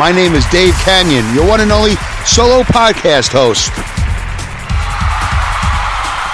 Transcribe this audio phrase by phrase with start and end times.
[0.00, 3.70] My name is Dave Kanyan, your one and only solo podcast host.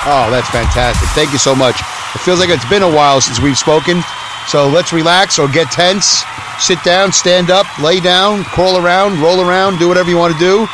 [0.06, 1.08] Oh, that's fantastic.
[1.08, 1.74] Thank you so much.
[2.14, 4.04] It feels like it's been a while since we've spoken.
[4.46, 6.22] So let's relax or get tense.
[6.60, 10.38] Sit down, stand up, lay down, crawl around, roll around, do whatever you want to
[10.38, 10.68] do.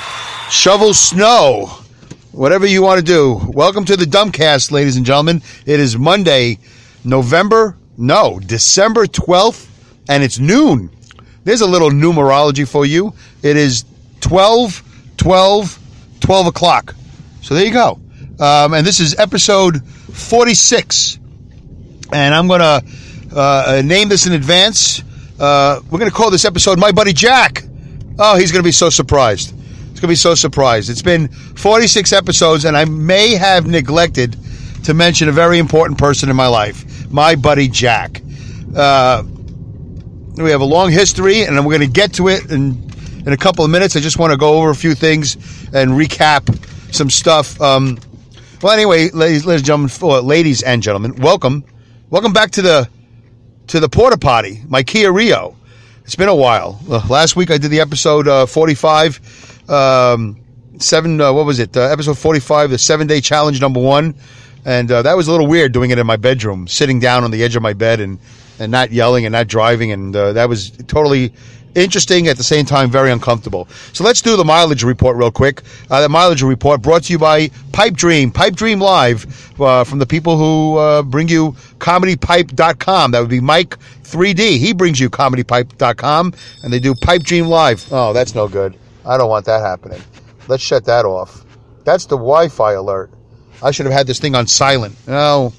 [0.50, 1.70] Shovel snow.
[2.32, 3.40] Whatever you want to do.
[3.54, 5.40] Welcome to the Dumbcast, ladies and gentlemen.
[5.64, 6.58] It is Monday,
[7.04, 9.66] November, no, December 12th,
[10.10, 10.90] and it's noon.
[11.44, 13.14] There's a little numerology for you.
[13.42, 13.84] It is
[14.20, 14.82] 12,
[15.16, 15.78] 12,
[16.20, 16.94] 12 o'clock.
[17.42, 17.98] So there you go.
[18.38, 21.18] Um, and this is episode 46.
[22.12, 22.82] And I'm going to
[23.36, 25.02] uh, name this in advance.
[25.40, 27.64] Uh, we're going to call this episode My Buddy Jack.
[28.18, 29.50] Oh, he's going to be so surprised.
[29.50, 30.90] He's going to be so surprised.
[30.90, 34.36] It's been 46 episodes, and I may have neglected
[34.84, 38.20] to mention a very important person in my life, my buddy Jack.
[38.76, 39.22] Uh,
[40.36, 42.90] we have a long history, and we're going to get to it in,
[43.26, 43.96] in a couple of minutes.
[43.96, 45.36] I just want to go over a few things
[45.74, 47.60] and recap some stuff.
[47.60, 47.98] Um,
[48.62, 51.64] well, anyway, ladies, ladies and gentlemen, ladies and gentlemen, welcome,
[52.10, 52.88] welcome back to the
[53.68, 55.56] to the porta potty, my Kia Rio.
[56.04, 56.80] It's been a while.
[56.88, 60.40] Uh, last week I did the episode uh, forty-five, um,
[60.78, 61.20] seven.
[61.20, 61.76] Uh, what was it?
[61.76, 64.14] Uh, episode forty-five, the seven-day challenge number one,
[64.64, 67.30] and uh, that was a little weird doing it in my bedroom, sitting down on
[67.30, 68.18] the edge of my bed and
[68.62, 71.32] and not yelling and not driving, and that was totally
[71.74, 73.68] interesting at the same time very uncomfortable.
[73.92, 75.62] So let's do the mileage report real quick.
[75.90, 78.30] Uh, the mileage report brought to you by pipe dream.
[78.30, 83.40] Pipe dream live uh, from the people who uh, bring you comedypipe.com that would be
[83.40, 87.86] mike 3d he brings you comedypipe.com and they do pipe dream live.
[87.90, 88.76] Oh that's no good.
[89.04, 90.00] I don't want that happening.
[90.48, 91.44] Let's shut that off.
[91.84, 93.10] That's the wi-fi alert.
[93.62, 94.96] I should have had this thing on silent.
[95.06, 95.52] No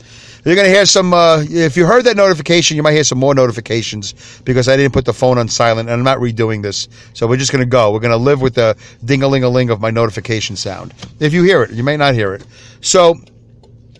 [0.45, 3.17] you're going to hear some, uh, if you heard that notification, you might hear some
[3.17, 6.89] more notifications because I didn't put the phone on silent and I'm not redoing this.
[7.13, 7.91] So we're just going to go.
[7.91, 10.93] We're going to live with the ding a ling a ling of my notification sound.
[11.19, 12.45] If you hear it, you may not hear it.
[12.81, 13.15] So,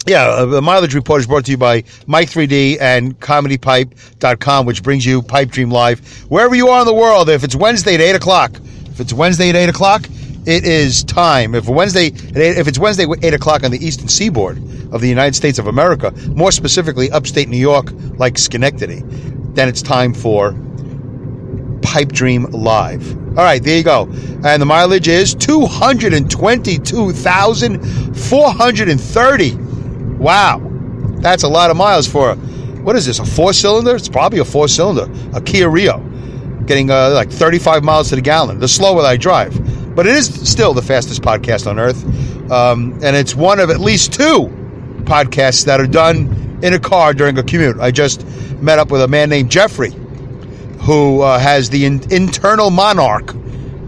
[0.06, 5.06] yeah, uh, the mileage report is brought to you by Mike3D and ComedyPipe.com, which brings
[5.06, 7.30] you Pipe Dream Live wherever you are in the world.
[7.30, 10.10] If it's Wednesday at 8 o'clock, if it's Wednesday at 8 o'clock,
[10.46, 11.56] it is time.
[11.56, 14.58] If Wednesday, if it's Wednesday eight o'clock on the eastern seaboard
[14.94, 17.88] of the United States of America, more specifically upstate New York,
[18.18, 19.02] like Schenectady,
[19.54, 20.54] then it's time for
[21.82, 23.18] Pipe Dream Live.
[23.30, 24.04] All right, there you go.
[24.46, 27.82] And the mileage is two hundred and twenty-two thousand
[28.16, 29.56] four hundred and thirty.
[29.56, 30.62] Wow,
[31.20, 33.20] that's a lot of miles for what is this?
[33.20, 33.96] A four-cylinder?
[33.96, 36.00] It's probably a four-cylinder, a Kia Rio,
[36.66, 38.60] getting uh, like thirty-five miles to the gallon.
[38.60, 39.56] The slower I drive
[39.96, 42.04] but it is still the fastest podcast on earth.
[42.52, 44.48] Um, and it's one of at least two
[45.04, 47.80] podcasts that are done in a car during a commute.
[47.80, 48.26] I just
[48.62, 49.92] met up with a man named Jeffrey
[50.82, 53.34] who uh, has the in- internal monarch.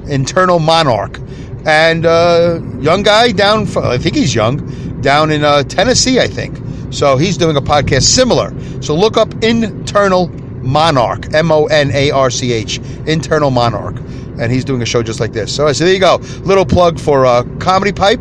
[0.07, 1.19] Internal monarch.
[1.65, 6.57] And uh, young guy down, I think he's young, down in uh, Tennessee, I think.
[6.93, 8.53] So he's doing a podcast similar.
[8.81, 10.27] So look up Internal
[10.61, 13.95] Monarch, M O N A R C H, Internal Monarch
[14.39, 15.55] and he's doing a show just like this.
[15.55, 16.17] So, so there you go.
[16.43, 18.19] Little plug for uh, Comedy Pipe,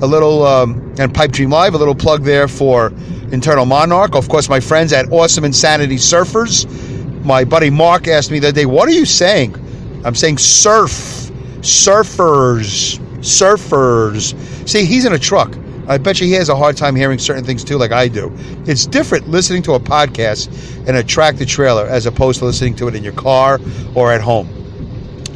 [0.00, 2.92] a little um, and Pipe Dream Live, a little plug there for
[3.32, 4.14] Internal Monarch.
[4.14, 6.66] Of course, my friends at Awesome Insanity Surfers.
[7.24, 9.54] My buddy Mark asked me that day, "What are you saying?"
[10.04, 10.90] I'm saying surf,
[11.60, 14.68] surfers, surfers.
[14.68, 15.56] See, he's in a truck.
[15.88, 18.32] I bet you he has a hard time hearing certain things too, like I do.
[18.66, 20.48] It's different listening to a podcast
[20.88, 23.60] in a tractor trailer as opposed to listening to it in your car
[23.94, 24.48] or at home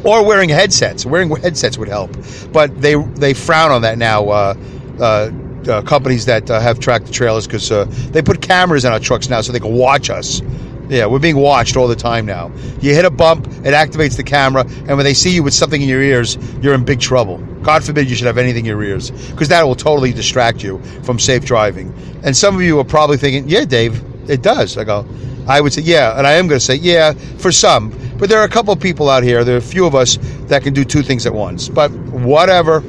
[0.03, 1.05] or wearing headsets.
[1.05, 2.15] Wearing headsets would help,
[2.51, 4.29] but they they frown on that now.
[4.29, 4.53] Uh,
[4.99, 5.31] uh,
[5.67, 9.29] uh, companies that uh, have the trailers because uh, they put cameras in our trucks
[9.29, 10.41] now so they can watch us.
[10.89, 12.51] Yeah, we're being watched all the time now.
[12.81, 15.81] You hit a bump, it activates the camera, and when they see you with something
[15.81, 17.37] in your ears, you're in big trouble.
[17.61, 20.79] God forbid you should have anything in your ears because that will totally distract you
[21.03, 21.93] from safe driving.
[22.23, 25.05] And some of you are probably thinking, "Yeah, Dave, it does." I go,
[25.47, 27.91] I would say, "Yeah," and I am going to say, "Yeah," for some.
[28.21, 30.19] But there are a couple of people out here, there are a few of us
[30.41, 31.67] that can do two things at once.
[31.67, 32.83] But whatever.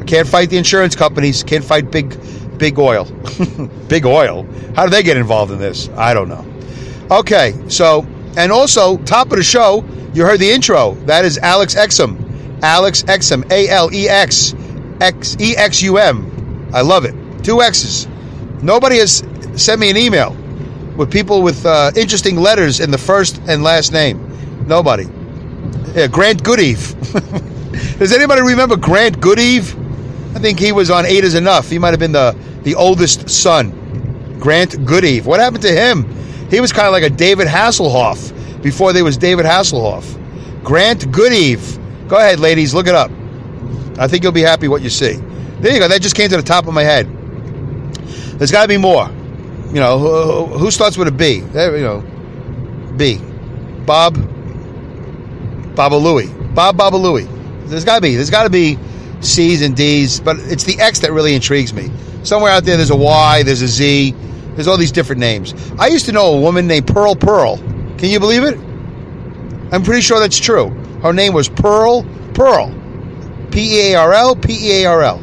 [0.00, 2.18] I can't fight the insurance companies, can't fight big
[2.58, 3.04] big oil.
[3.88, 4.44] big oil.
[4.74, 5.88] How do they get involved in this?
[5.90, 6.44] I don't know.
[7.16, 8.04] Okay, so
[8.36, 10.94] and also top of the show, you heard the intro.
[11.04, 12.60] That is Alex Exum.
[12.60, 14.52] Alex Exum, A L E X
[15.00, 16.68] X E X U M.
[16.74, 17.14] I love it.
[17.44, 18.08] Two X's.
[18.62, 19.22] Nobody has
[19.54, 20.36] sent me an email
[20.96, 24.26] with people with uh, interesting letters in the first and last name.
[24.66, 25.06] Nobody.
[25.94, 26.94] Yeah, Grant Goodeve.
[27.98, 29.74] Does anybody remember Grant Goodeve?
[30.36, 31.70] I think he was on Eight is Enough.
[31.70, 33.70] He might have been the, the oldest son.
[34.38, 35.24] Grant Goodeve.
[35.24, 36.04] What happened to him?
[36.50, 40.04] He was kind of like a David Hasselhoff before there was David Hasselhoff.
[40.62, 41.78] Grant Goodeve.
[42.08, 43.10] Go ahead, ladies, look it up.
[43.98, 45.14] I think you'll be happy what you see.
[45.60, 45.88] There you go.
[45.88, 47.06] That just came to the top of my head.
[48.38, 49.08] There's got to be more.
[49.68, 51.40] You know, who, who starts with a B?
[51.40, 52.00] There, you know,
[52.96, 53.20] B.
[53.86, 54.16] Bob.
[55.76, 56.54] Babalouie.
[56.54, 57.28] Bob Babalouie.
[57.68, 58.14] There's got to be.
[58.14, 58.78] There's got to be
[59.20, 61.90] C's and D's, but it's the X that really intrigues me.
[62.22, 64.14] Somewhere out there, there's a Y, there's a Z,
[64.54, 65.54] there's all these different names.
[65.78, 67.58] I used to know a woman named Pearl Pearl.
[67.98, 68.58] Can you believe it?
[69.72, 70.70] I'm pretty sure that's true.
[71.02, 72.74] Her name was Pearl Pearl.
[73.50, 75.22] P E A R L, P E A R L.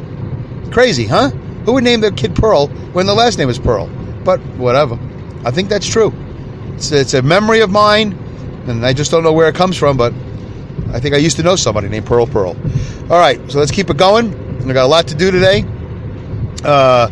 [0.71, 1.29] Crazy, huh?
[1.65, 3.87] Who would name their kid Pearl when the last name is Pearl?
[4.23, 4.99] But whatever.
[5.45, 6.13] I think that's true.
[6.75, 8.13] It's, it's a memory of mine,
[8.67, 10.13] and I just don't know where it comes from, but
[10.93, 12.55] I think I used to know somebody named Pearl Pearl.
[13.09, 14.33] All right, so let's keep it going.
[14.69, 15.65] I got a lot to do today.
[16.63, 17.09] Uh,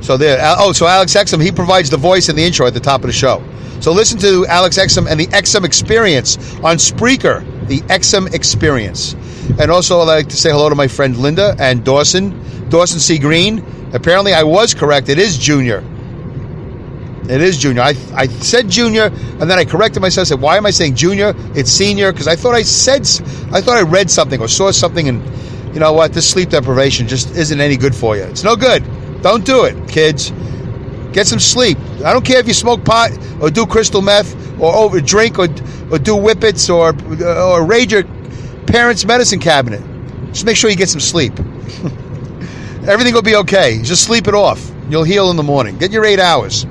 [0.00, 0.38] so there.
[0.42, 3.06] Oh, so Alex Exum, he provides the voice and the intro at the top of
[3.06, 3.42] the show.
[3.80, 9.14] So listen to Alex Exum and the Exum Experience on Spreaker, the Exum Experience.
[9.58, 13.18] And also, I'd like to say hello to my friend Linda and Dawson, Dawson C.
[13.18, 13.64] Green.
[13.92, 15.08] Apparently, I was correct.
[15.08, 15.82] It is Junior.
[17.28, 17.82] It is Junior.
[17.82, 20.28] I, I said Junior, and then I corrected myself.
[20.28, 21.32] Said, "Why am I saying Junior?
[21.54, 23.02] It's Senior." Because I thought I said,
[23.50, 25.24] I thought I read something or saw something, and
[25.74, 26.12] you know what?
[26.12, 28.24] This sleep deprivation just isn't any good for you.
[28.24, 28.84] It's no good.
[29.22, 30.32] Don't do it, kids.
[31.12, 31.78] Get some sleep.
[32.04, 33.10] I don't care if you smoke pot
[33.40, 35.48] or do crystal meth or over drink or
[35.90, 36.94] or do whippets or
[37.24, 38.04] or raid your
[38.66, 39.82] parents' medicine cabinet.
[40.32, 41.32] Just make sure you get some sleep.
[42.86, 43.80] Everything will be okay.
[43.82, 44.70] Just sleep it off.
[44.90, 45.78] You'll heal in the morning.
[45.78, 46.66] Get your eight hours.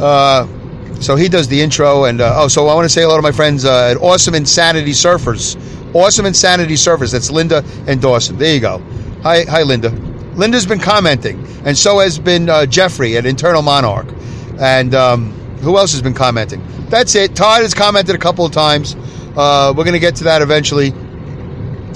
[0.00, 0.46] Uh,
[1.00, 3.22] so he does the intro, and uh, oh, so I want to say hello to
[3.22, 5.56] my friends uh, at Awesome Insanity Surfers.
[5.94, 7.12] Awesome Insanity Surfers.
[7.12, 8.36] That's Linda and Dawson.
[8.36, 8.78] There you go.
[9.22, 9.90] Hi, hi, Linda.
[10.34, 14.06] Linda's been commenting, and so has been uh, Jeffrey at Internal Monarch.
[14.60, 16.64] And um, who else has been commenting?
[16.88, 17.36] That's it.
[17.36, 18.96] Todd has commented a couple of times.
[19.36, 20.92] Uh, we're going to get to that eventually.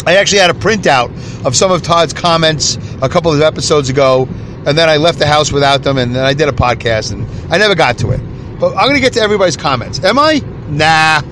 [0.07, 1.11] I actually had a printout
[1.47, 4.29] of some of Todd's comments a couple of episodes ago,
[4.67, 7.27] and then I left the house without them, and then I did a podcast, and
[7.53, 8.21] I never got to it.
[8.59, 10.03] But I'm going to get to everybody's comments.
[10.05, 10.41] Am I?
[10.69, 11.23] Nah.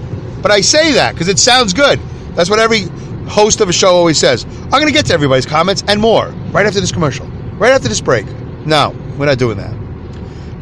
[0.42, 2.00] But I say that because it sounds good.
[2.34, 2.82] That's what every
[3.28, 4.44] host of a show always says.
[4.44, 7.26] I'm going to get to everybody's comments and more right after this commercial,
[7.58, 8.26] right after this break.
[8.66, 9.74] No, we're not doing that.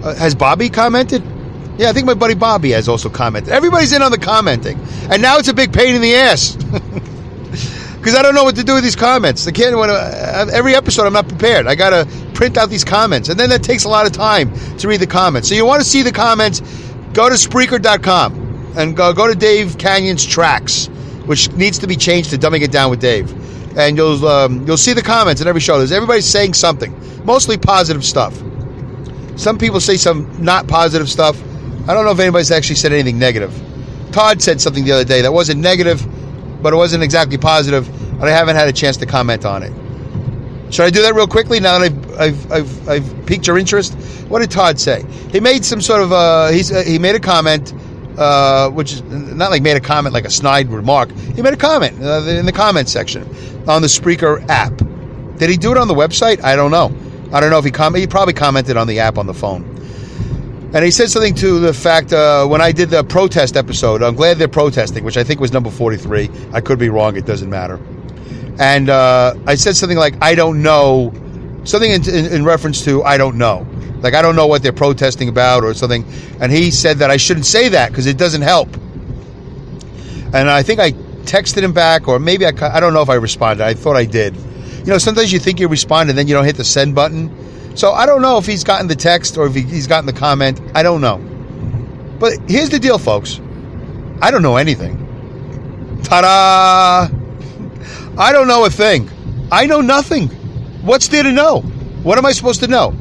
[0.04, 1.22] Uh, has Bobby commented?
[1.78, 3.52] Yeah, I think my buddy Bobby has also commented.
[3.52, 4.78] Everybody's in on the commenting,
[5.10, 6.56] and now it's a big pain in the ass
[7.98, 9.46] because I don't know what to do with these comments.
[9.46, 9.76] I can't.
[9.76, 11.66] When, uh, every episode, I'm not prepared.
[11.66, 14.52] I got to print out these comments, and then that takes a lot of time
[14.78, 15.48] to read the comments.
[15.48, 16.60] So you want to see the comments?
[17.12, 20.86] Go to Spreaker.com and go go to Dave Kanyan's tracks,
[21.26, 23.30] which needs to be changed to dumbing it down with Dave,
[23.76, 25.78] and you'll um, you'll see the comments in every show.
[25.78, 28.40] There's everybody's saying something, mostly positive stuff.
[29.36, 31.40] Some people say some not positive stuff.
[31.88, 33.52] I don't know if anybody's actually said anything negative.
[34.12, 36.04] Todd said something the other day that wasn't negative,
[36.62, 39.72] but it wasn't exactly positive, and I haven't had a chance to comment on it.
[40.72, 43.94] Should I do that real quickly now that I've, I've, I've, I've piqued your interest?
[44.28, 45.04] What did Todd say?
[45.30, 47.72] He made some sort of uh, he's uh, he made a comment,
[48.18, 51.10] uh, which is not like made a comment like a snide remark.
[51.16, 53.22] He made a comment uh, in the comment section
[53.66, 54.76] on the Spreaker app.
[55.38, 56.42] Did he do it on the website?
[56.42, 56.94] I don't know.
[57.32, 59.77] I don't know if he com- he probably commented on the app on the phone.
[60.74, 64.14] And he said something to the fact uh, when I did the protest episode, I'm
[64.14, 66.28] glad they're protesting, which I think was number 43.
[66.52, 67.80] I could be wrong, it doesn't matter.
[68.58, 71.12] And uh, I said something like, I don't know,
[71.64, 73.66] something in, in, in, reference to, I don't know.
[74.00, 76.04] Like, I don't know what they're protesting about or something.
[76.40, 78.68] And he said that I shouldn't say that because it doesn't help.
[80.34, 83.14] And I think I texted him back, or maybe I, I don't know if I
[83.14, 83.64] responded.
[83.64, 84.36] I thought I did.
[84.36, 87.28] You know, sometimes you think you respond and then you don't hit the send button.
[87.78, 90.60] So I don't know if he's gotten the text or if he's gotten the comment.
[90.74, 91.18] I don't know.
[92.18, 93.40] But here's the deal, folks.
[94.20, 96.00] I don't know anything.
[96.02, 97.14] Ta da!
[98.20, 99.08] I don't know a thing.
[99.52, 100.26] I know nothing.
[100.82, 101.60] What's there to know?
[102.02, 102.96] What am I supposed to know?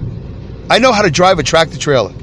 [0.70, 2.14] I know how to drive a tractor trailer,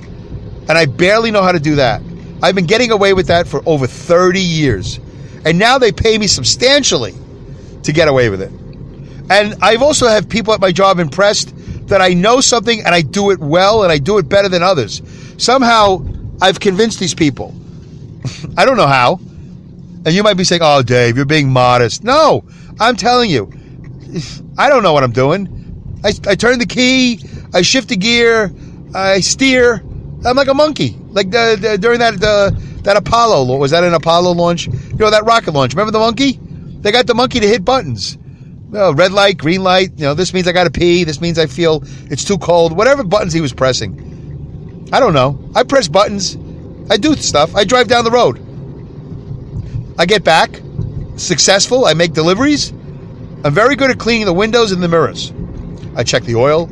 [0.69, 2.03] and I barely know how to do that.
[2.41, 5.01] I've been getting away with that for over 30 years,
[5.45, 7.15] and now they pay me substantially
[7.83, 8.53] to get away with it.
[9.29, 11.53] And I've also had people at my job impressed
[11.87, 14.62] that I know something and I do it well and I do it better than
[14.62, 15.03] others.
[15.37, 16.05] Somehow
[16.41, 17.55] I've convinced these people.
[18.57, 19.21] I don't know how.
[20.07, 22.05] And you might be saying, oh, Dave, you're being modest.
[22.05, 22.45] No,
[22.81, 23.53] I'm telling you,
[24.59, 25.50] I don't know what I'm doing.
[26.05, 27.21] I, I turn the key,
[27.55, 28.53] I shift the gear,
[28.95, 29.83] I steer.
[30.26, 30.97] I'm like a monkey.
[31.11, 34.67] Like the, the during that the, that Apollo was that an Apollo launch?
[34.67, 35.75] You know that rocket launch.
[35.75, 36.38] Remember the monkey?
[36.41, 38.19] They got the monkey to hit buttons.
[38.76, 39.93] Oh, red light, green light.
[39.97, 41.04] You know, this means I got to pee.
[41.04, 42.76] This means I feel it's too cold.
[42.76, 44.88] Whatever buttons he was pressing.
[44.93, 45.38] I don't know.
[45.54, 46.37] I press buttons.
[46.90, 47.54] I do stuff.
[47.54, 48.40] I drive down the road.
[49.99, 50.61] I get back
[51.16, 51.87] successful.
[51.87, 52.71] I make deliveries.
[53.45, 55.33] I'm very good at cleaning the windows and the mirrors.
[55.97, 56.69] I check the oil.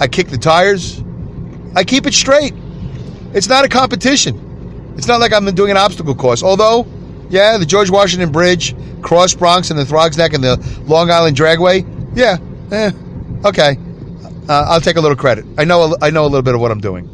[0.00, 1.02] I kick the tires.
[1.74, 2.54] I keep it straight.
[3.34, 4.94] It's not a competition.
[4.96, 6.42] It's not like I'm doing an obstacle course.
[6.42, 6.86] Although,
[7.32, 11.34] yeah, the George Washington Bridge, Cross Bronx, and the Throgs Neck and the Long Island
[11.34, 11.82] Dragway.
[12.14, 12.36] Yeah,
[12.70, 12.92] eh,
[13.46, 13.78] okay.
[14.48, 15.46] Uh, I'll take a little credit.
[15.56, 15.96] I know.
[16.02, 17.08] I know a little bit of what I'm doing.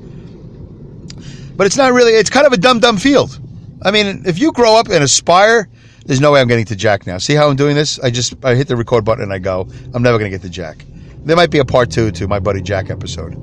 [1.57, 2.13] But it's not really.
[2.13, 3.39] It's kind of a dumb, dumb field.
[3.83, 5.69] I mean, if you grow up and aspire,
[6.05, 7.19] there's no way I'm getting to Jack now.
[7.19, 8.01] See how I'm doing this?
[8.01, 9.69] I just I hit the record button and I go.
[9.95, 10.85] I'm never going to get to Jack.
[11.25, 13.37] There might be a part two to my buddy Jack episode.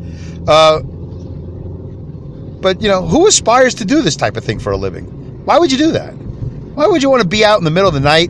[0.45, 0.81] Uh,
[2.59, 5.05] but you know, who aspires to do this type of thing for a living?
[5.45, 6.24] Why would you do that?
[6.75, 8.29] Why would you want to be out in the middle of the night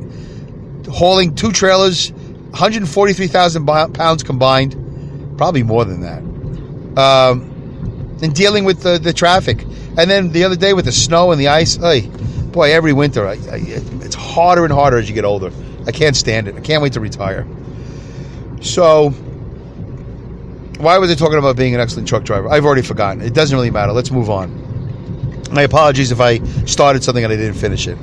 [0.88, 6.22] hauling two trailers, 143,000 pounds combined, probably more than that,
[7.02, 9.64] um, and dealing with the, the traffic?
[9.98, 13.28] And then the other day with the snow and the ice, hey, boy, every winter
[13.28, 13.62] I, I,
[14.04, 15.52] it's harder and harder as you get older.
[15.88, 16.56] I can't stand it.
[16.56, 17.48] I can't wait to retire.
[18.62, 19.10] So,
[20.78, 22.50] why was I talking about being an excellent truck driver?
[22.50, 23.24] I've already forgotten.
[23.24, 23.92] It doesn't really matter.
[23.92, 24.64] Let's move on.
[25.52, 27.98] My apologies if I started something and I didn't finish it.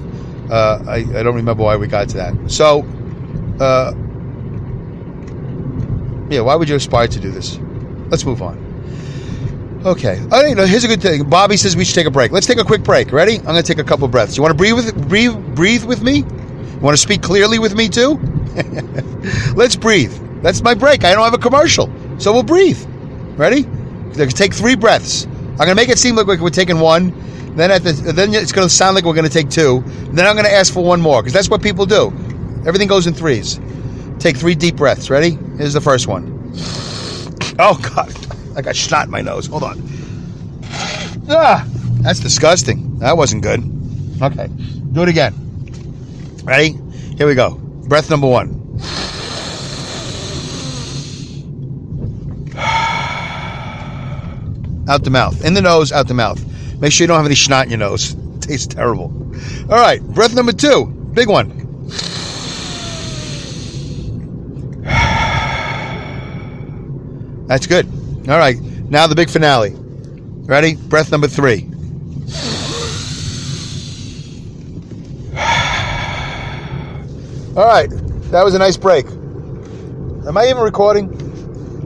[0.53, 2.35] Uh, I, I, don't remember why we got to that.
[2.51, 2.83] So,
[3.59, 3.95] uh,
[6.31, 7.59] yeah, why would you aspire to do this?
[8.11, 8.59] Let's move on.
[9.87, 10.19] Okay.
[10.19, 11.25] You know, here's a good thing.
[11.25, 12.33] Bobby says we should take a break.
[12.33, 13.13] Let's take a quick break.
[13.13, 13.39] Ready?
[13.39, 14.37] I'm going to take a couple breaths.
[14.37, 16.19] You want to breathe with breathe breathe with me?
[16.19, 18.21] You want to speak clearly with me too?
[19.57, 20.13] Let's breathe.
[20.43, 21.03] That's my break.
[21.03, 22.85] I don't have a commercial, so we'll breathe.
[23.39, 23.67] Ready?
[24.13, 25.27] Take three breaths.
[25.63, 27.15] I'm going to make it seem like we're taking one.
[27.55, 29.85] Then at the then it's going to sound like we're going to take two.
[30.11, 32.09] Then I'm going to ask for one more because that's what people do.
[32.67, 33.61] Everything goes in threes.
[34.19, 35.09] Take three deep breaths.
[35.09, 35.39] Ready?
[35.59, 36.53] Here's the first one.
[37.59, 38.11] Oh God.
[38.57, 39.47] I got snot in my nose.
[39.47, 39.83] Hold on.
[41.29, 41.69] Ah,
[42.01, 42.99] that's disgusting.
[42.99, 43.61] That wasn't good.
[44.23, 44.49] Okay,
[44.93, 45.35] do it again.
[46.45, 46.79] Ready?
[47.19, 47.57] Here we go.
[47.57, 48.62] Breath number one.
[54.89, 55.45] Out the mouth.
[55.45, 56.43] In the nose, out the mouth.
[56.81, 58.17] Make sure you don't have any snot in your nose.
[58.43, 59.05] It tastes terrible.
[59.71, 60.87] All right, breath number two.
[61.15, 61.51] Big one.
[67.47, 67.87] That's good.
[68.29, 69.75] All right, now the big finale.
[69.77, 70.75] Ready?
[70.75, 71.63] Breath number three.
[77.57, 77.89] All right,
[78.33, 79.07] that was a nice break.
[79.07, 81.07] Am I even recording?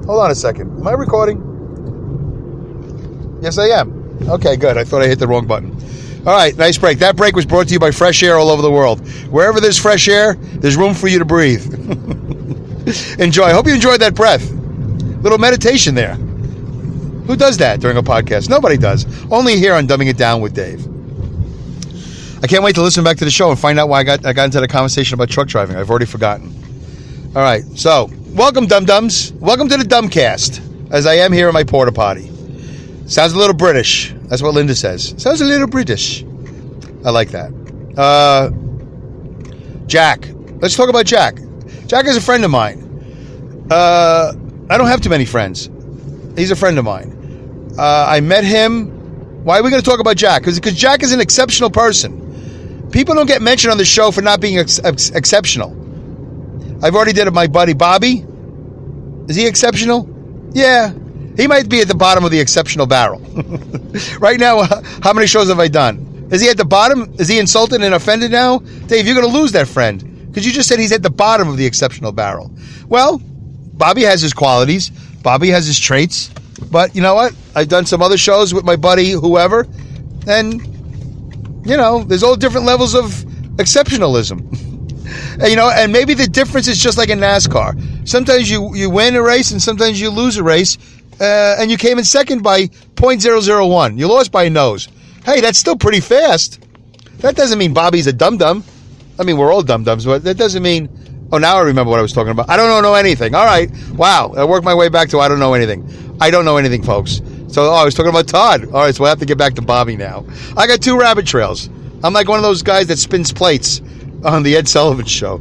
[0.07, 0.71] Hold on a second.
[0.79, 1.43] Am I recording?
[3.47, 4.19] Yes, I am.
[4.29, 4.76] Okay, good.
[4.76, 5.71] I thought I hit the wrong button.
[6.26, 6.99] All right, nice break.
[6.99, 9.09] That break was brought to you by Fresh Air all over the world.
[9.31, 11.65] Wherever there's fresh air, there's room for you to breathe.
[13.21, 13.45] Enjoy.
[13.45, 14.50] I hope you enjoyed that breath.
[14.50, 16.15] Little meditation there.
[16.15, 18.49] Who does that during a podcast?
[18.49, 19.07] Nobody does.
[19.31, 20.85] Only here on Dumbing It Down with Dave.
[22.43, 24.26] I can't wait to listen back to the show and find out why I got
[24.26, 25.76] I got into the conversation about truck driving.
[25.76, 26.53] I've already forgotten.
[27.37, 29.33] All right, so welcome, dum dums.
[29.35, 32.33] Welcome to the Dumbcast, as I am here in my porta potty.
[33.06, 34.14] Sounds a little British.
[34.25, 35.14] That's what Linda says.
[35.16, 36.25] Sounds a little British.
[37.04, 37.52] I like that.
[37.96, 38.50] Uh,
[39.86, 40.28] Jack.
[40.60, 41.38] Let's talk about Jack.
[41.86, 43.66] Jack is a friend of mine.
[43.70, 44.32] Uh,
[44.68, 45.70] I don't have too many friends.
[46.36, 47.75] He's a friend of mine.
[47.78, 49.44] Uh, I met him.
[49.44, 50.42] Why are we going to talk about Jack?
[50.42, 52.88] Because Jack is an exceptional person.
[52.90, 55.70] People don't get mentioned on the show for not being ex- ex- exceptional.
[56.82, 57.32] I've already did it.
[57.32, 58.25] My buddy Bobby.
[59.28, 60.08] Is he exceptional?
[60.52, 60.92] Yeah.
[61.37, 63.21] He might be at the bottom of the exceptional barrel.
[64.19, 66.28] right now, uh, how many shows have I done?
[66.31, 67.14] Is he at the bottom?
[67.19, 68.59] Is he insulted and offended now?
[68.59, 70.26] Dave, you're going to lose that friend.
[70.26, 72.50] Because you just said he's at the bottom of the exceptional barrel.
[72.88, 74.90] Well, Bobby has his qualities.
[75.23, 76.31] Bobby has his traits.
[76.71, 77.35] But you know what?
[77.55, 79.66] I've done some other shows with my buddy, whoever,
[80.26, 80.61] and
[81.66, 83.05] you know, there's all different levels of
[83.57, 84.40] exceptionalism.
[85.49, 88.09] you know, and maybe the difference is just like in NASCAR.
[88.09, 90.78] Sometimes you you win a race, and sometimes you lose a race,
[91.20, 93.99] uh, and you came in second by 0.001.
[93.99, 94.88] You lost by a nose.
[95.25, 96.61] Hey, that's still pretty fast.
[97.18, 98.64] That doesn't mean Bobby's a dum dum.
[99.18, 100.88] I mean, we're all dum dums, but that doesn't mean
[101.32, 102.49] Oh, now I remember what I was talking about.
[102.49, 103.35] I don't know anything.
[103.35, 103.70] All right.
[103.94, 104.32] Wow.
[104.37, 106.16] I worked my way back to I don't know anything.
[106.20, 107.20] I don't know anything, folks.
[107.49, 108.66] So, oh, I was talking about Todd.
[108.66, 108.94] All right.
[108.94, 110.25] So we'll have to get back to Bobby now.
[110.56, 111.68] I got two rabbit trails.
[112.04, 113.80] I'm like one of those guys that spins plates
[114.25, 115.38] on the Ed Sullivan show.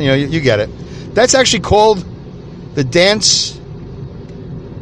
[0.00, 0.70] You know, you, get it.
[1.14, 2.04] That's actually called
[2.74, 3.58] the dance.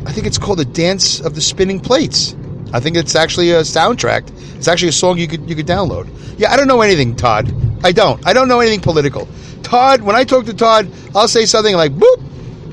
[0.07, 2.35] I think it's called the dance of the spinning plates.
[2.73, 4.31] I think it's actually a soundtrack.
[4.57, 6.09] It's actually a song you could you could download.
[6.39, 7.53] Yeah, I don't know anything, Todd.
[7.85, 8.25] I don't.
[8.27, 9.29] I don't know anything political.
[9.63, 12.23] Todd, when I talk to Todd, I'll say something like, "Boop,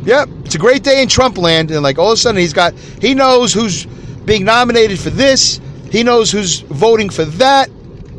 [0.05, 2.53] yep, it's a great day in Trump land," and like all of a sudden he's
[2.53, 3.86] got he knows who's
[4.25, 5.60] being nominated for this.
[5.91, 7.69] He knows who's voting for that.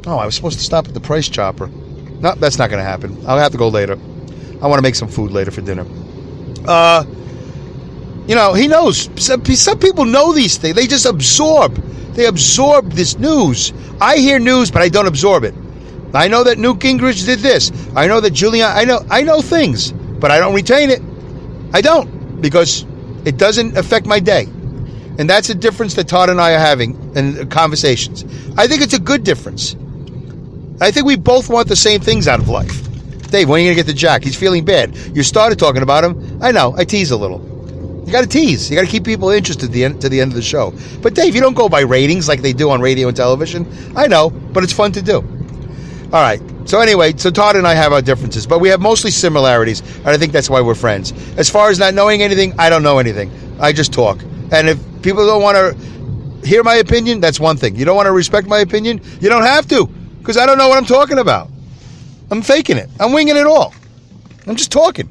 [0.07, 1.71] Oh, I was supposed to stop at the Price Chopper.
[2.21, 3.17] No, that's not going to happen.
[3.27, 3.95] I'll have to go later.
[4.61, 5.87] I want to make some food later for dinner.
[6.67, 7.05] Uh,
[8.27, 9.09] you know, he knows.
[9.17, 10.75] Some, some people know these things.
[10.75, 11.77] They just absorb.
[12.15, 13.73] They absorb this news.
[14.01, 15.55] I hear news, but I don't absorb it.
[16.15, 17.71] I know that Newt Gingrich did this.
[17.95, 18.69] I know that Julian.
[18.69, 19.05] I know.
[19.11, 21.03] I know things, but I don't retain it.
[21.73, 22.85] I don't because
[23.25, 24.45] it doesn't affect my day,
[25.19, 28.25] and that's a difference that Todd and I are having in conversations.
[28.57, 29.77] I think it's a good difference.
[30.81, 32.85] I think we both want the same things out of life.
[33.31, 34.23] Dave, when are you going to get to Jack?
[34.23, 34.97] He's feeling bad.
[35.15, 36.39] You started talking about him.
[36.43, 36.75] I know.
[36.77, 37.45] I tease a little.
[38.07, 38.71] You got to tease.
[38.71, 40.73] You got to keep people interested the, end, to the end of the show.
[41.03, 43.67] But Dave, you don't go by ratings like they do on radio and television.
[43.95, 45.17] I know, but it's fun to do.
[45.17, 46.41] All right.
[46.65, 50.09] So anyway, so Todd and I have our differences, but we have mostly similarities, and
[50.09, 51.13] I think that's why we're friends.
[51.37, 53.31] As far as not knowing anything, I don't know anything.
[53.61, 54.23] I just talk.
[54.53, 57.75] And if people don't want to hear my opinion, that's one thing.
[57.77, 59.89] You don't want to respect my opinion, you don't have to,
[60.29, 61.49] because I don't know what I'm talking about.
[62.31, 62.91] I'm faking it.
[63.01, 63.73] I'm winging it all.
[64.47, 65.09] I'm just talking.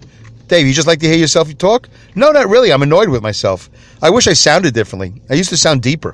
[0.48, 1.90] Dave, you just like to hear yourself talk?
[2.14, 2.72] No, not really.
[2.72, 3.68] I'm annoyed with myself.
[4.00, 5.20] I wish I sounded differently.
[5.28, 6.14] I used to sound deeper.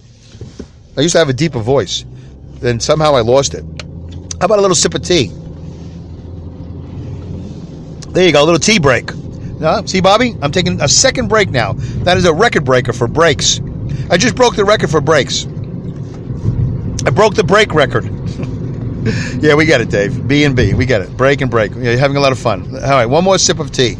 [0.96, 2.06] I used to have a deeper voice.
[2.62, 3.66] Then somehow I lost it.
[4.40, 5.34] How about a little sip of tea?
[8.14, 9.14] There you go, a little tea break.
[9.60, 11.74] No, see, Bobby, I'm taking a second break now.
[12.06, 13.60] That is a record breaker for breaks.
[14.10, 15.44] I just broke the record for breaks.
[17.06, 18.10] I broke the break record.
[19.40, 20.28] yeah, we get it, Dave.
[20.28, 21.18] B and B, we get it.
[21.18, 21.74] Break and break.
[21.76, 22.74] You're having a lot of fun.
[22.76, 23.98] All right, one more sip of tea.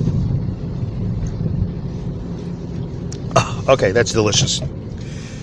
[3.36, 4.62] Oh, okay, that's delicious.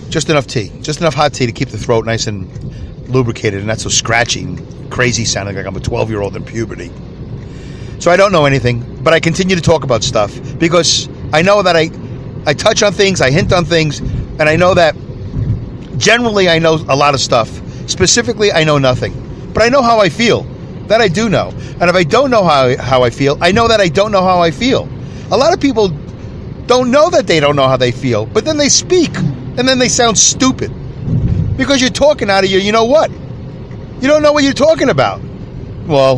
[0.09, 2.49] Just enough tea, just enough hot tea to keep the throat nice and
[3.07, 6.43] lubricated and not so scratchy and crazy sounding like I'm a 12 year old in
[6.43, 6.91] puberty.
[7.99, 11.61] So I don't know anything, but I continue to talk about stuff because I know
[11.61, 11.91] that I,
[12.47, 14.95] I touch on things, I hint on things, and I know that
[15.97, 17.49] generally I know a lot of stuff.
[17.87, 19.13] Specifically, I know nothing.
[19.53, 20.43] But I know how I feel.
[20.87, 21.53] That I do know.
[21.79, 24.23] And if I don't know how, how I feel, I know that I don't know
[24.23, 24.89] how I feel.
[25.31, 25.87] A lot of people
[26.67, 29.79] don't know that they don't know how they feel, but then they speak and then
[29.79, 30.69] they sound stupid.
[31.57, 33.09] Because you're talking out of your, you know what?
[33.09, 35.21] You don't know what you're talking about.
[35.87, 36.17] Well,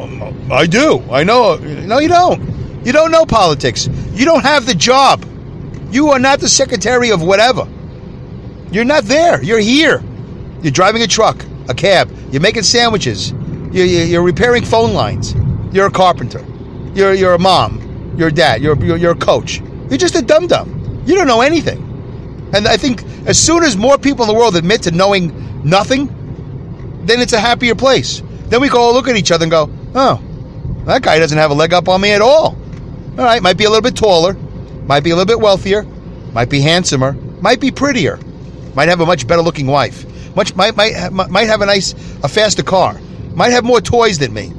[0.00, 1.02] um, I do.
[1.10, 1.56] I know.
[1.56, 2.86] No, you don't.
[2.86, 3.88] You don't know politics.
[4.12, 5.24] You don't have the job.
[5.90, 7.68] You are not the secretary of whatever.
[8.70, 9.42] You're not there.
[9.42, 10.02] You're here.
[10.62, 12.10] You're driving a truck a cab.
[12.30, 13.32] You're making sandwiches.
[13.72, 15.34] You're, you're repairing phone lines.
[15.72, 16.44] You're a carpenter.
[16.94, 18.14] You're, you're a mom.
[18.16, 18.62] You're a dad.
[18.62, 19.60] You're, you're, you're a coach.
[19.88, 21.02] You're just a dum dum.
[21.06, 21.80] You don't know anything.
[22.54, 26.06] And I think as soon as more people in the world admit to knowing nothing,
[27.04, 28.22] then it's a happier place.
[28.46, 30.22] Then we can all look at each other and go, oh,
[30.84, 32.56] that guy doesn't have a leg up on me at all.
[33.18, 34.34] All right, might be a little bit taller,
[34.86, 35.82] might be a little bit wealthier,
[36.32, 38.18] might be handsomer, might be prettier,
[38.74, 41.92] might have a much better looking wife much might might might have a nice
[42.22, 42.98] a faster car,
[43.34, 44.52] might have more toys than me,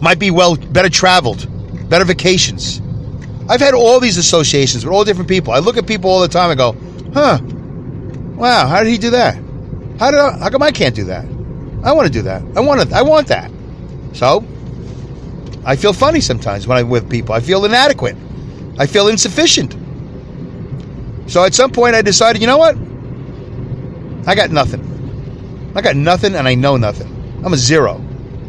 [0.00, 1.48] might be well better traveled,
[1.88, 2.80] better vacations.
[3.48, 5.54] I've had all these associations with all different people.
[5.54, 6.76] I look at people all the time and go,
[7.14, 7.38] huh,
[8.36, 9.36] wow, how did he do that?
[9.98, 11.24] How did I, how come I can't do that?
[11.82, 12.42] I want to do that.
[12.56, 13.50] I want to, I want that.
[14.12, 14.44] So
[15.64, 17.34] I feel funny sometimes when I'm with people.
[17.34, 18.16] I feel inadequate.
[18.78, 19.76] I feel insufficient.
[21.30, 22.76] So at some point I decided, you know what?
[24.28, 25.72] I got nothing.
[25.74, 27.08] I got nothing and I know nothing.
[27.42, 27.94] I'm a zero.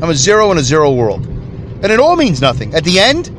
[0.01, 1.25] I'm a zero in a zero world.
[1.25, 2.75] And it all means nothing.
[2.75, 3.29] At the end,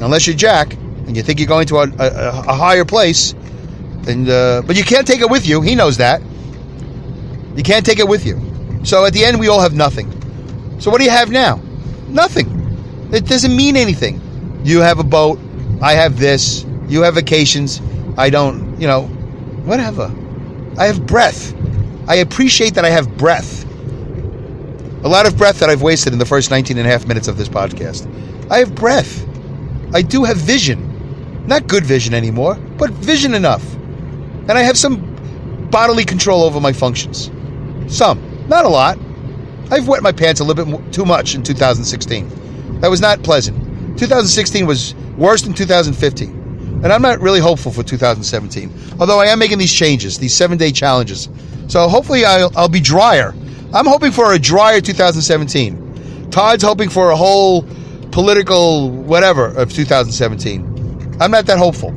[0.00, 3.34] unless you're Jack and you think you're going to a, a, a higher place,
[4.08, 5.60] and uh, but you can't take it with you.
[5.60, 6.22] He knows that.
[7.54, 8.40] You can't take it with you.
[8.84, 10.10] So at the end, we all have nothing.
[10.80, 11.60] So what do you have now?
[12.08, 13.10] Nothing.
[13.12, 14.22] It doesn't mean anything.
[14.64, 15.38] You have a boat.
[15.82, 16.64] I have this.
[16.88, 17.82] You have vacations.
[18.16, 19.02] I don't, you know,
[19.66, 20.08] whatever.
[20.78, 21.54] I have breath.
[22.08, 23.64] I appreciate that I have breath.
[25.04, 27.28] A lot of breath that I've wasted in the first 19 and a half minutes
[27.28, 28.08] of this podcast.
[28.50, 29.26] I have breath.
[29.94, 31.46] I do have vision.
[31.46, 33.74] Not good vision anymore, but vision enough.
[33.74, 37.30] And I have some bodily control over my functions.
[37.88, 38.48] Some.
[38.48, 38.98] Not a lot.
[39.70, 42.80] I've wet my pants a little bit too much in 2016.
[42.80, 43.58] That was not pleasant.
[43.98, 46.41] 2016 was worse than 2015.
[46.82, 48.98] And I'm not really hopeful for 2017.
[48.98, 51.28] Although I am making these changes, these seven day challenges.
[51.68, 53.34] So hopefully I'll, I'll be drier.
[53.72, 56.30] I'm hoping for a drier 2017.
[56.30, 57.66] Todd's hoping for a whole
[58.10, 61.16] political whatever of 2017.
[61.20, 61.90] I'm not that hopeful.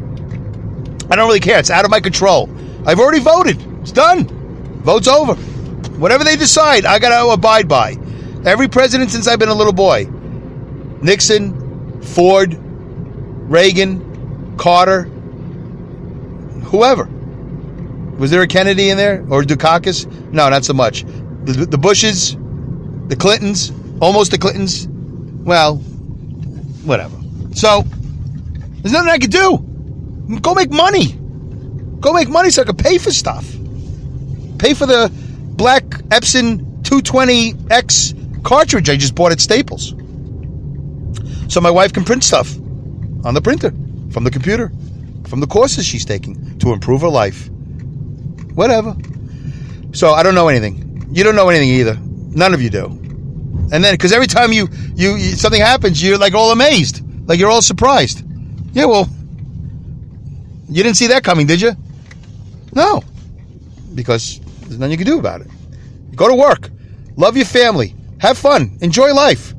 [1.10, 1.60] I don't really care.
[1.60, 2.50] It's out of my control.
[2.86, 3.62] I've already voted.
[3.82, 4.28] It's done.
[4.84, 5.36] Vote's over.
[6.00, 7.98] Whatever they decide, I got to abide by.
[8.46, 10.06] Every president since I've been a little boy
[11.02, 12.56] Nixon, Ford,
[13.50, 14.15] Reagan,
[14.58, 15.04] Carter,
[16.64, 17.06] whoever.
[18.18, 20.10] Was there a Kennedy in there or Dukakis?
[20.32, 21.04] No, not so much.
[21.44, 22.36] The, the Bushes,
[23.08, 24.88] the Clintons, almost the Clintons.
[24.88, 25.78] Well,
[26.86, 27.16] whatever.
[27.54, 27.84] So,
[28.82, 29.58] there's nothing I can do.
[30.42, 31.14] Go make money.
[32.00, 33.46] Go make money so I can pay for stuff.
[34.58, 35.12] Pay for the
[35.56, 39.94] black Epson 220X cartridge I just bought at Staples.
[41.52, 42.56] So my wife can print stuff
[43.26, 43.74] on the printer
[44.12, 44.72] from the computer,
[45.28, 47.50] from the courses she's taking to improve her life.
[48.54, 48.96] Whatever.
[49.94, 51.08] So I don't know anything.
[51.12, 51.98] You don't know anything either.
[52.02, 52.86] None of you do.
[53.72, 57.40] And then, because every time you, you, you something happens, you're like all amazed, like
[57.40, 58.24] you're all surprised.
[58.74, 59.10] Yeah, well,
[60.70, 61.72] you didn't see that coming, did you?
[62.74, 63.02] No,
[63.96, 65.48] because there's nothing you can do about it.
[66.16, 66.70] Go to work,
[67.16, 69.55] love your family, have fun, enjoy life.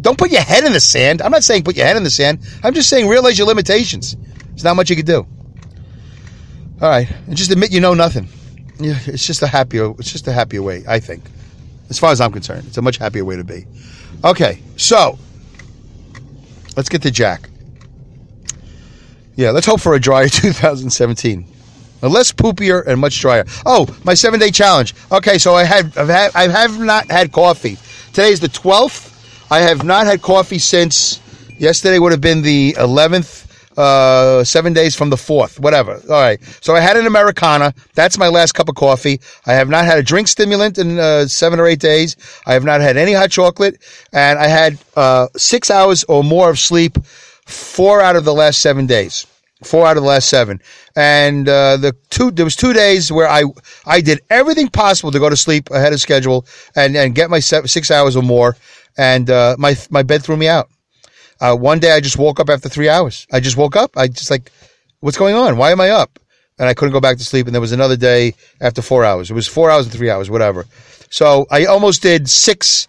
[0.00, 1.22] Don't put your head in the sand.
[1.22, 2.40] I'm not saying put your head in the sand.
[2.62, 4.16] I'm just saying realize your limitations.
[4.48, 5.26] There's not much you can do.
[6.80, 8.28] All right, and just admit you know nothing.
[8.78, 9.90] Yeah, it's just a happier.
[9.98, 11.24] It's just a happier way, I think.
[11.90, 13.66] As far as I'm concerned, it's a much happier way to be.
[14.24, 15.18] Okay, so
[16.76, 17.50] let's get to Jack.
[19.36, 21.46] Yeah, let's hope for a drier 2017.
[22.02, 23.44] A less poopier and much drier.
[23.66, 24.94] Oh, my seven day challenge.
[25.12, 27.76] Okay, so I had I've had I have not had coffee.
[28.12, 29.09] Today is the 12th.
[29.50, 31.20] I have not had coffee since
[31.58, 33.48] yesterday would have been the 11th.
[33.76, 35.94] Uh, seven days from the fourth, whatever.
[35.94, 36.42] All right.
[36.60, 37.72] So I had an Americano.
[37.94, 39.20] That's my last cup of coffee.
[39.46, 42.16] I have not had a drink stimulant in uh, seven or eight days.
[42.46, 43.80] I have not had any hot chocolate.
[44.12, 46.98] And I had uh, six hours or more of sleep
[47.46, 49.26] four out of the last seven days.
[49.62, 50.60] Four out of the last seven.
[50.96, 53.44] And uh, the two there was two days where I
[53.86, 56.44] I did everything possible to go to sleep ahead of schedule
[56.76, 58.56] and, and get my six hours or more.
[58.98, 60.68] And uh, my my bed threw me out.
[61.40, 63.26] Uh, one day I just woke up after three hours.
[63.32, 63.96] I just woke up.
[63.96, 64.52] I just like,
[65.00, 65.56] what's going on?
[65.56, 66.18] Why am I up?
[66.58, 67.46] And I couldn't go back to sleep.
[67.46, 69.30] And there was another day after four hours.
[69.30, 70.66] It was four hours and three hours, whatever.
[71.08, 72.86] So I almost did six,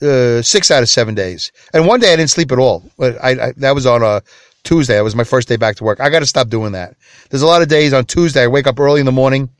[0.00, 1.50] uh, six out of seven days.
[1.74, 2.84] And one day I didn't sleep at all.
[3.00, 4.22] I, I that was on a
[4.62, 4.94] Tuesday.
[4.94, 6.00] That was my first day back to work.
[6.00, 6.94] I got to stop doing that.
[7.30, 8.44] There's a lot of days on Tuesday.
[8.44, 9.50] I wake up early in the morning.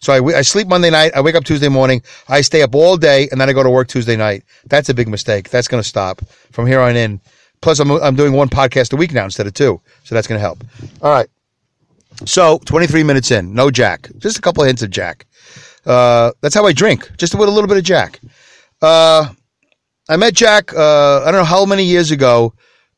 [0.00, 1.12] So I, I sleep Monday night.
[1.14, 2.02] I wake up Tuesday morning.
[2.28, 4.44] I stay up all day and then I go to work Tuesday night.
[4.66, 5.50] That's a big mistake.
[5.50, 7.20] That's going to stop from here on in.
[7.60, 9.80] Plus, I'm, I'm doing one podcast a week now instead of two.
[10.04, 10.64] So that's going to help.
[11.02, 11.28] All right.
[12.24, 14.08] So 23 minutes in, no Jack.
[14.18, 15.26] Just a couple of hints of Jack.
[15.86, 18.20] Uh, that's how I drink, just with a little bit of Jack.
[18.82, 19.28] Uh,
[20.08, 22.54] I met Jack, uh, I don't know how many years ago.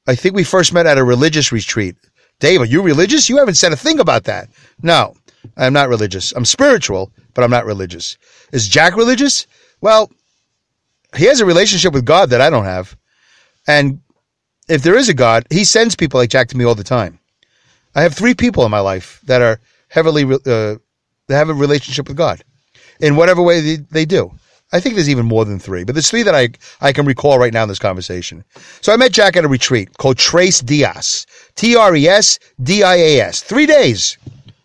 [0.06, 1.94] I think we first met at a religious retreat.
[2.40, 3.28] Dave, are you religious?
[3.28, 4.48] You haven't said a thing about that.
[4.82, 5.14] No,
[5.56, 6.32] I'm not religious.
[6.32, 8.16] I'm spiritual, but I'm not religious.
[8.52, 9.46] Is Jack religious?
[9.80, 10.10] Well,
[11.16, 12.96] he has a relationship with God that I don't have.
[13.66, 14.00] And
[14.68, 17.18] if there is a God, he sends people like Jack to me all the time.
[17.94, 20.78] I have three people in my life that are heavily, uh, that
[21.28, 22.42] have a relationship with God
[23.00, 24.32] in whatever way they, they do.
[24.74, 26.48] I think there's even more than three, but there's three that I,
[26.80, 28.42] I can recall right now in this conversation.
[28.80, 31.26] So I met Jack at a retreat called Tres Dias.
[31.56, 33.42] T-R-E-S-D-I-A-S.
[33.42, 34.16] Three days.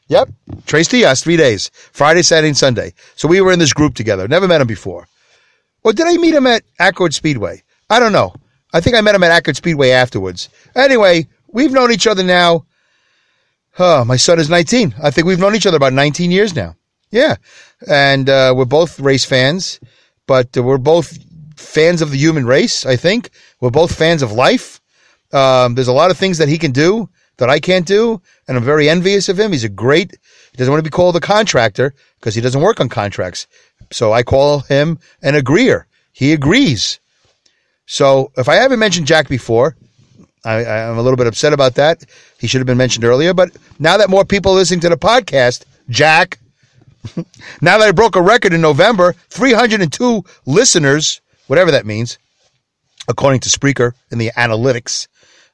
[0.09, 0.29] Yep.
[0.65, 1.69] Tres Dias, three days.
[1.91, 2.93] Friday, Saturday, and Sunday.
[3.15, 4.27] So we were in this group together.
[4.27, 5.07] Never met him before.
[5.83, 7.63] Or did I meet him at Accord Speedway?
[7.89, 8.33] I don't know.
[8.73, 10.49] I think I met him at Accord Speedway afterwards.
[10.75, 12.65] Anyway, we've known each other now.
[13.79, 14.95] Oh, my son is 19.
[15.01, 16.75] I think we've known each other about 19 years now.
[17.11, 17.35] Yeah.
[17.89, 19.79] And uh, we're both race fans,
[20.25, 21.17] but we're both
[21.55, 23.29] fans of the human race, I think.
[23.61, 24.81] We're both fans of life.
[25.31, 28.57] Um, there's a lot of things that he can do that I can't do, and
[28.57, 29.51] I'm very envious of him.
[29.51, 30.11] He's a great,
[30.51, 33.47] he doesn't want to be called a contractor because he doesn't work on contracts.
[33.91, 35.87] So I call him an agreeer.
[36.11, 36.99] He agrees.
[37.85, 39.75] So if I haven't mentioned Jack before,
[40.43, 42.03] I, am a little bit upset about that.
[42.39, 43.33] He should have been mentioned earlier.
[43.33, 46.39] But now that more people are listening to the podcast, Jack,
[47.61, 52.17] now that I broke a record in November, 302 listeners, whatever that means,
[53.07, 55.07] according to Spreaker in the analytics.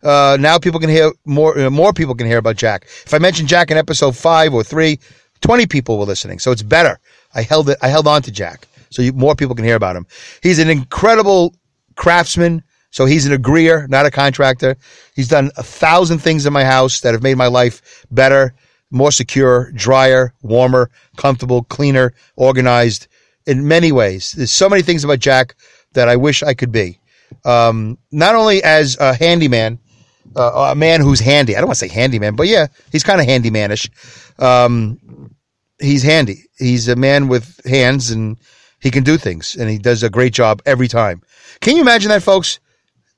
[0.03, 1.57] Uh, now people can hear more.
[1.57, 2.85] Uh, more people can hear about Jack.
[3.05, 4.99] If I mentioned Jack in episode five or three,
[5.41, 6.99] 20 people were listening, so it's better.
[7.33, 7.77] I held it.
[7.81, 10.05] I held on to Jack, so you, more people can hear about him.
[10.41, 11.55] He's an incredible
[11.95, 14.77] craftsman, So he's an agreeer, not a contractor.
[15.15, 18.53] He's done a thousand things in my house that have made my life better,
[18.91, 23.07] more secure, drier, warmer, comfortable, cleaner, organized
[23.47, 24.33] in many ways.
[24.33, 25.55] There's so many things about Jack
[25.93, 26.99] that I wish I could be.
[27.45, 29.79] Um, not only as a handyman,
[30.35, 31.55] uh, a man who's handy.
[31.55, 33.89] I don't want to say handyman, but yeah, he's kind of handymanish.
[34.41, 35.33] Um,
[35.79, 36.43] he's handy.
[36.57, 38.37] He's a man with hands and
[38.79, 41.21] he can do things and he does a great job every time.
[41.61, 42.59] Can you imagine that, folks?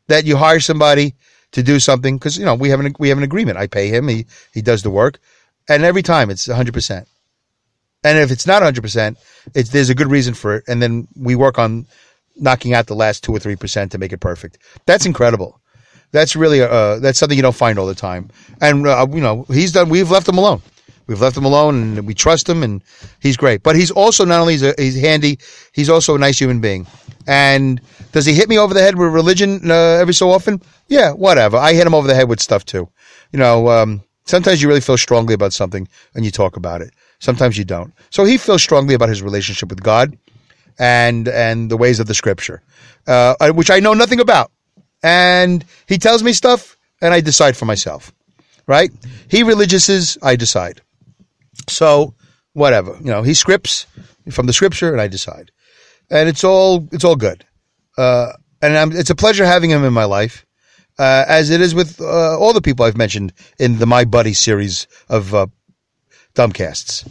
[0.08, 1.16] That you hire somebody
[1.56, 3.58] to do something because you know we have an we have an agreement.
[3.58, 4.08] I pay him.
[4.08, 5.20] He he does the work,
[5.68, 7.08] and every time it's hundred percent.
[8.04, 9.18] And if it's not hundred percent,
[9.56, 10.64] it's there's a good reason for it.
[10.68, 11.88] And then we work on
[12.36, 14.60] knocking out the last two or three percent to make it perfect.
[14.86, 15.60] That's incredible.
[16.16, 18.30] That's really uh that's something you don't find all the time.
[18.62, 19.90] And uh, you know he's done.
[19.90, 20.62] We've left him alone.
[21.08, 22.82] We've left him alone, and we trust him, and
[23.20, 23.62] he's great.
[23.62, 25.38] But he's also not only he's, a, he's handy,
[25.72, 26.88] he's also a nice human being.
[27.28, 27.80] And
[28.12, 30.62] does he hit me over the head with religion uh, every so often?
[30.88, 31.58] Yeah, whatever.
[31.58, 32.90] I hit him over the head with stuff too.
[33.32, 36.92] You know, um, sometimes you really feel strongly about something and you talk about it.
[37.20, 37.94] Sometimes you don't.
[38.10, 40.18] So he feels strongly about his relationship with God
[40.80, 42.62] and and the ways of the Scripture,
[43.08, 44.52] uh, which I know nothing about.
[45.06, 48.12] And he tells me stuff, and I decide for myself.
[48.66, 48.90] Right?
[49.30, 50.82] He religiouses, I decide.
[51.70, 52.16] So
[52.54, 53.86] whatever, you know, he scripts
[54.32, 55.52] from the scripture, and I decide,
[56.10, 57.46] and it's all it's all good.
[57.96, 60.44] Uh, and I'm, it's a pleasure having him in my life,
[60.98, 64.34] uh, as it is with uh, all the people I've mentioned in the My Buddy
[64.34, 65.46] series of uh,
[66.34, 67.08] dumbcasts.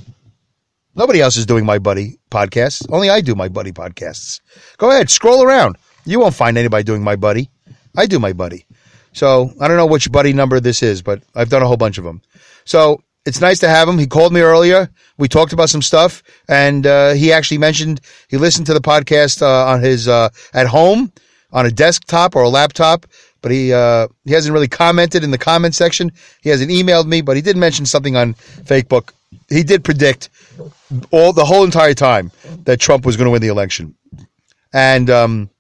[0.96, 2.84] Nobody else is doing My Buddy podcasts.
[2.90, 4.40] Only I do My Buddy podcasts.
[4.78, 5.76] Go ahead, scroll around.
[6.04, 7.50] You won't find anybody doing My Buddy.
[7.96, 8.66] I do My Buddy.
[9.14, 11.98] So I don't know which buddy number this is, but I've done a whole bunch
[11.98, 12.20] of them.
[12.64, 13.96] So it's nice to have him.
[13.96, 14.90] He called me earlier.
[15.16, 19.40] We talked about some stuff, and uh, he actually mentioned he listened to the podcast
[19.40, 21.12] uh, on his uh, at home
[21.52, 23.06] on a desktop or a laptop.
[23.40, 26.10] But he uh, he hasn't really commented in the comment section.
[26.42, 29.12] He hasn't emailed me, but he did mention something on Facebook.
[29.48, 30.28] He did predict
[31.12, 32.32] all the whole entire time
[32.64, 33.94] that Trump was going to win the election,
[34.72, 35.50] and um,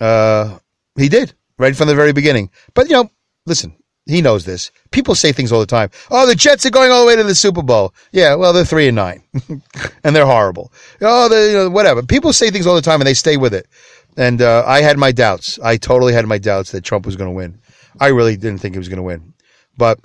[0.00, 0.58] uh,
[0.96, 2.50] he did right from the very beginning.
[2.74, 3.10] But you know,
[3.46, 4.70] listen, he knows this.
[4.92, 5.90] People say things all the time.
[6.10, 7.92] Oh, the Jets are going all the way to the Super Bowl.
[8.12, 9.22] Yeah, well, they're three and nine,
[10.04, 10.72] and they're horrible.
[11.00, 12.02] Oh, the you know, whatever.
[12.02, 13.66] People say things all the time, and they stay with it.
[14.16, 15.58] And uh, I had my doubts.
[15.62, 17.58] I totally had my doubts that Trump was going to win.
[18.00, 19.34] I really didn't think he was going to win,
[19.76, 19.98] but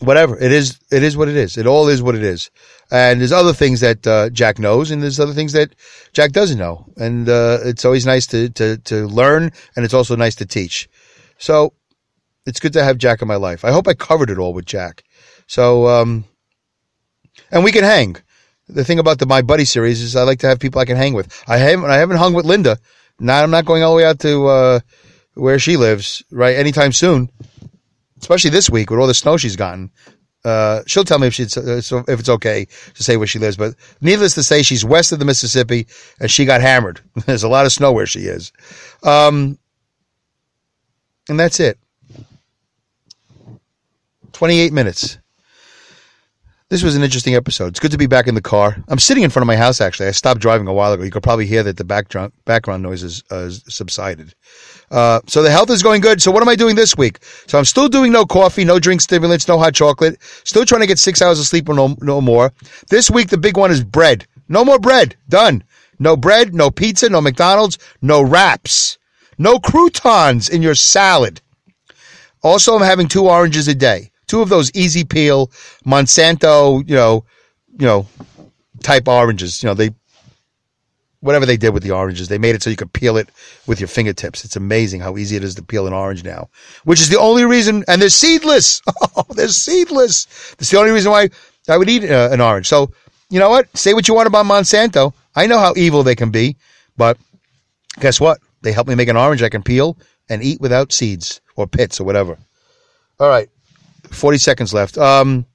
[0.00, 0.38] whatever.
[0.38, 0.78] It is.
[0.90, 1.56] It is what it is.
[1.56, 2.50] It all is what it is.
[2.90, 5.74] And there's other things that uh, Jack knows, and there's other things that
[6.12, 6.86] Jack doesn't know.
[6.96, 10.88] And uh, it's always nice to to to learn, and it's also nice to teach.
[11.38, 11.74] So
[12.46, 13.64] it's good to have Jack in my life.
[13.64, 15.04] I hope I covered it all with Jack.
[15.46, 16.24] So, um,
[17.50, 18.16] and we can hang.
[18.68, 20.96] The thing about the My Buddy series is I like to have people I can
[20.96, 21.44] hang with.
[21.46, 22.78] I haven't, I haven't hung with Linda.
[23.20, 24.80] Now I'm not going all the way out to, uh,
[25.34, 26.56] where she lives, right?
[26.56, 27.30] Anytime soon.
[28.20, 29.90] Especially this week with all the snow she's gotten.
[30.44, 33.56] Uh, she'll tell me if she's, uh, if it's okay to say where she lives,
[33.56, 35.86] but needless to say, she's west of the Mississippi
[36.20, 37.00] and she got hammered.
[37.26, 38.52] There's a lot of snow where she is.
[39.02, 39.58] Um,
[41.28, 41.78] and that's it.
[44.32, 45.18] 28 minutes.
[46.70, 47.68] This was an interesting episode.
[47.68, 48.76] It's good to be back in the car.
[48.88, 50.08] I'm sitting in front of my house, actually.
[50.08, 51.02] I stopped driving a while ago.
[51.02, 54.34] You could probably hear that the background, background noise has uh, subsided.
[54.90, 56.20] Uh, so the health is going good.
[56.20, 57.20] So what am I doing this week?
[57.46, 60.18] So I'm still doing no coffee, no drink stimulants, no hot chocolate.
[60.44, 62.52] Still trying to get six hours of sleep or no, no more.
[62.90, 64.26] This week, the big one is bread.
[64.50, 65.16] No more bread.
[65.26, 65.64] Done.
[65.98, 68.98] No bread, no pizza, no McDonald's, no wraps,
[69.38, 71.40] no croutons in your salad.
[72.42, 75.48] Also, I'm having two oranges a day two of those easy peel
[75.84, 77.24] Monsanto, you know,
[77.78, 78.06] you know,
[78.82, 79.62] type oranges.
[79.62, 79.90] You know, they
[81.20, 83.28] whatever they did with the oranges, they made it so you could peel it
[83.66, 84.44] with your fingertips.
[84.44, 86.48] It's amazing how easy it is to peel an orange now,
[86.84, 87.84] which is the only reason.
[87.88, 88.80] And they're seedless.
[89.16, 90.26] Oh, they're seedless.
[90.58, 91.30] That's the only reason why
[91.68, 92.68] I would eat uh, an orange.
[92.68, 92.92] So,
[93.30, 93.66] you know what?
[93.76, 95.12] Say what you want about Monsanto.
[95.34, 96.56] I know how evil they can be,
[96.96, 97.18] but
[97.98, 98.38] guess what?
[98.62, 99.96] They help me make an orange I can peel
[100.28, 102.38] and eat without seeds or pits or whatever.
[103.18, 103.48] All right.
[104.08, 104.98] 40 seconds left.
[104.98, 105.46] Um,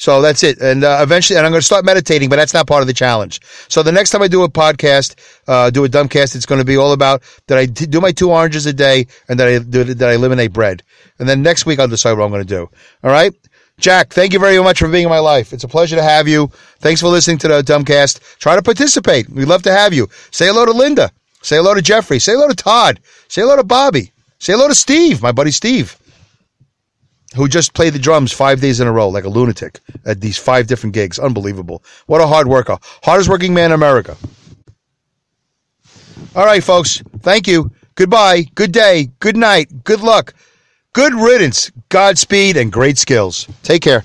[0.00, 0.62] so that's it.
[0.62, 2.94] And uh, eventually, and I'm going to start meditating, but that's not part of the
[2.94, 3.38] challenge.
[3.68, 5.14] So the next time I do a podcast,
[5.46, 8.30] uh, do a dumbcast, it's going to be all about that I do my two
[8.30, 10.82] oranges a day and that I do, that I eliminate bread.
[11.18, 12.70] And then next week I'll decide what I'm going to do.
[13.04, 13.34] All right.
[13.78, 15.52] Jack, thank you very much for being in my life.
[15.52, 16.46] It's a pleasure to have you.
[16.78, 18.38] Thanks for listening to the Dumbcast.
[18.38, 19.28] Try to participate.
[19.28, 20.08] We'd love to have you.
[20.30, 21.10] Say hello to Linda.
[21.42, 22.18] Say hello to Jeffrey.
[22.18, 23.00] Say hello to Todd.
[23.28, 24.12] Say hello to Bobby.
[24.38, 25.99] Say hello to Steve, my buddy Steve
[27.36, 30.36] who just played the drums five days in a row like a lunatic at these
[30.36, 31.18] five different gigs.
[31.18, 31.82] Unbelievable.
[32.06, 32.78] What a hard worker.
[33.04, 34.16] Hardest working man in America.
[36.34, 37.02] All right, folks.
[37.20, 37.70] Thank you.
[37.96, 40.32] goodbye, good day, good night, good luck,
[40.94, 43.46] good riddance, Godspeed, and great skills.
[43.62, 44.04] Take care.